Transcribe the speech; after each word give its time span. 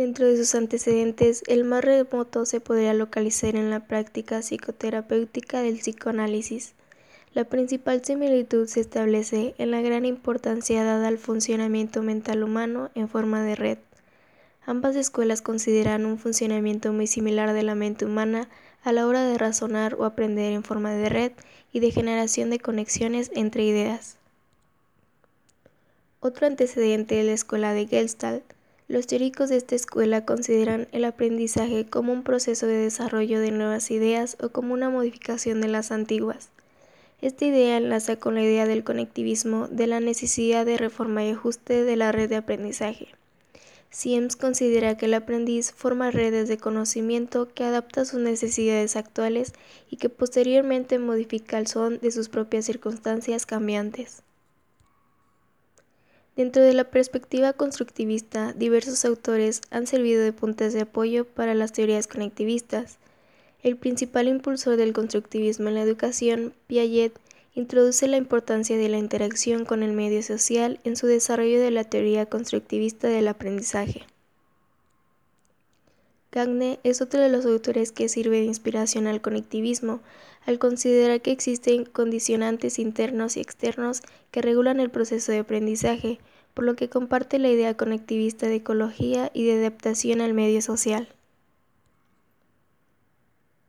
Dentro 0.00 0.26
de 0.26 0.38
sus 0.38 0.54
antecedentes, 0.54 1.44
el 1.46 1.64
más 1.64 1.84
remoto 1.84 2.46
se 2.46 2.58
podría 2.58 2.94
localizar 2.94 3.54
en 3.54 3.68
la 3.68 3.80
práctica 3.80 4.40
psicoterapéutica 4.40 5.60
del 5.60 5.76
psicoanálisis. 5.76 6.72
La 7.34 7.44
principal 7.44 8.02
similitud 8.02 8.66
se 8.66 8.80
establece 8.80 9.54
en 9.58 9.70
la 9.70 9.82
gran 9.82 10.06
importancia 10.06 10.84
dada 10.84 11.06
al 11.08 11.18
funcionamiento 11.18 12.02
mental 12.02 12.42
humano 12.42 12.88
en 12.94 13.10
forma 13.10 13.42
de 13.42 13.56
red. 13.56 13.78
Ambas 14.64 14.96
escuelas 14.96 15.42
consideran 15.42 16.06
un 16.06 16.16
funcionamiento 16.16 16.94
muy 16.94 17.06
similar 17.06 17.52
de 17.52 17.62
la 17.62 17.74
mente 17.74 18.06
humana 18.06 18.48
a 18.82 18.92
la 18.92 19.06
hora 19.06 19.26
de 19.26 19.36
razonar 19.36 19.96
o 19.96 20.06
aprender 20.06 20.54
en 20.54 20.62
forma 20.62 20.94
de 20.94 21.10
red 21.10 21.32
y 21.74 21.80
de 21.80 21.90
generación 21.90 22.48
de 22.48 22.58
conexiones 22.58 23.30
entre 23.34 23.64
ideas. 23.64 24.16
Otro 26.20 26.46
antecedente 26.46 27.16
de 27.16 27.24
la 27.24 27.32
escuela 27.32 27.74
de 27.74 27.86
Gestalt, 27.86 28.44
los 28.90 29.06
teóricos 29.06 29.48
de 29.48 29.56
esta 29.56 29.76
escuela 29.76 30.24
consideran 30.24 30.88
el 30.90 31.04
aprendizaje 31.04 31.86
como 31.86 32.12
un 32.12 32.24
proceso 32.24 32.66
de 32.66 32.76
desarrollo 32.76 33.38
de 33.38 33.52
nuevas 33.52 33.88
ideas 33.92 34.36
o 34.42 34.48
como 34.48 34.74
una 34.74 34.90
modificación 34.90 35.60
de 35.60 35.68
las 35.68 35.92
antiguas. 35.92 36.48
Esta 37.22 37.44
idea 37.44 37.76
enlaza 37.76 38.16
con 38.16 38.34
la 38.34 38.42
idea 38.42 38.66
del 38.66 38.82
conectivismo 38.82 39.68
de 39.68 39.86
la 39.86 40.00
necesidad 40.00 40.66
de 40.66 40.76
reforma 40.76 41.24
y 41.24 41.30
ajuste 41.30 41.84
de 41.84 41.94
la 41.94 42.10
red 42.10 42.28
de 42.28 42.34
aprendizaje. 42.34 43.14
Sims 43.90 44.34
considera 44.34 44.96
que 44.96 45.06
el 45.06 45.14
aprendiz 45.14 45.70
forma 45.70 46.10
redes 46.10 46.48
de 46.48 46.58
conocimiento 46.58 47.48
que 47.54 47.62
adapta 47.62 48.04
sus 48.04 48.18
necesidades 48.18 48.96
actuales 48.96 49.52
y 49.88 49.98
que 49.98 50.08
posteriormente 50.08 50.98
modifica 50.98 51.58
el 51.58 51.68
son 51.68 52.00
de 52.00 52.10
sus 52.10 52.28
propias 52.28 52.64
circunstancias 52.64 53.46
cambiantes. 53.46 54.24
Dentro 56.36 56.62
de 56.62 56.74
la 56.74 56.84
perspectiva 56.84 57.52
constructivista, 57.52 58.52
diversos 58.52 59.04
autores 59.04 59.60
han 59.70 59.86
servido 59.86 60.22
de 60.22 60.32
puntos 60.32 60.72
de 60.72 60.82
apoyo 60.82 61.24
para 61.24 61.54
las 61.54 61.72
teorías 61.72 62.06
conectivistas. 62.06 62.98
El 63.62 63.76
principal 63.76 64.28
impulsor 64.28 64.76
del 64.76 64.92
constructivismo 64.92 65.68
en 65.68 65.74
la 65.74 65.82
educación, 65.82 66.54
Piaget, 66.66 67.12
introduce 67.54 68.06
la 68.08 68.16
importancia 68.16 68.78
de 68.78 68.88
la 68.88 68.98
interacción 68.98 69.64
con 69.64 69.82
el 69.82 69.92
medio 69.92 70.22
social 70.22 70.80
en 70.84 70.96
su 70.96 71.06
desarrollo 71.06 71.60
de 71.60 71.70
la 71.70 71.84
teoría 71.84 72.26
constructivista 72.26 73.08
del 73.08 73.28
aprendizaje. 73.28 74.06
Gagne 76.32 76.78
es 76.84 77.00
otro 77.02 77.20
de 77.20 77.28
los 77.28 77.44
autores 77.44 77.90
que 77.90 78.08
sirve 78.08 78.38
de 78.38 78.44
inspiración 78.44 79.08
al 79.08 79.20
conectivismo, 79.20 80.00
al 80.46 80.58
considerar 80.58 81.20
que 81.20 81.32
existen 81.32 81.84
condicionantes 81.84 82.78
internos 82.78 83.36
y 83.36 83.40
externos 83.40 84.02
que 84.30 84.40
regulan 84.40 84.78
el 84.78 84.90
proceso 84.90 85.32
de 85.32 85.38
aprendizaje, 85.38 86.20
por 86.54 86.64
lo 86.64 86.76
que 86.76 86.88
comparte 86.88 87.38
la 87.38 87.48
idea 87.48 87.76
conectivista 87.76 88.46
de 88.46 88.56
ecología 88.56 89.30
y 89.34 89.44
de 89.44 89.54
adaptación 89.54 90.20
al 90.20 90.34
medio 90.34 90.62
social. 90.62 91.08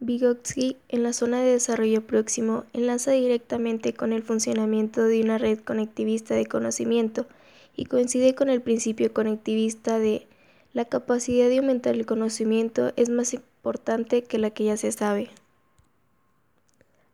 Vygotsky, 0.00 0.76
en 0.88 1.02
la 1.02 1.12
zona 1.12 1.40
de 1.40 1.52
desarrollo 1.52 2.06
próximo, 2.06 2.64
enlaza 2.72 3.12
directamente 3.12 3.92
con 3.92 4.12
el 4.12 4.22
funcionamiento 4.22 5.04
de 5.04 5.22
una 5.22 5.38
red 5.38 5.58
conectivista 5.58 6.34
de 6.34 6.46
conocimiento 6.46 7.26
y 7.76 7.86
coincide 7.86 8.34
con 8.34 8.48
el 8.48 8.62
principio 8.62 9.12
conectivista 9.12 9.98
de 9.98 10.26
la 10.76 10.84
capacidad 10.84 11.48
de 11.48 11.56
aumentar 11.56 11.94
el 11.94 12.04
conocimiento 12.04 12.92
es 12.96 13.08
más 13.08 13.32
importante 13.32 14.24
que 14.24 14.36
la 14.36 14.50
que 14.50 14.64
ya 14.64 14.76
se 14.76 14.92
sabe. 14.92 15.30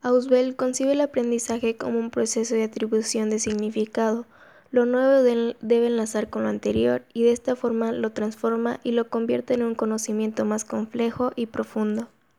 Auswell 0.00 0.54
concibe 0.54 0.92
el 0.92 1.00
aprendizaje 1.00 1.76
como 1.76 1.98
un 1.98 2.10
proceso 2.10 2.54
de 2.54 2.62
atribución 2.62 3.30
de 3.30 3.40
significado. 3.40 4.26
Lo 4.70 4.86
nuevo 4.86 5.24
debe 5.24 5.86
enlazar 5.88 6.30
con 6.30 6.44
lo 6.44 6.50
anterior 6.50 7.02
y 7.12 7.24
de 7.24 7.32
esta 7.32 7.56
forma 7.56 7.90
lo 7.90 8.12
transforma 8.12 8.78
y 8.84 8.92
lo 8.92 9.08
convierte 9.08 9.54
en 9.54 9.64
un 9.64 9.74
conocimiento 9.74 10.44
más 10.44 10.64
complejo 10.64 11.32
y 11.34 11.46
profundo. 11.46 12.06